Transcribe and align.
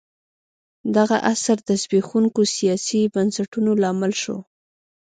دغه 0.95 1.17
عصر 1.31 1.57
د 1.69 1.69
زبېښونکو 1.81 2.41
سیاسي 2.55 3.01
بنسټونو 3.13 3.71
لامل 3.81 4.13
شو. 4.21 4.37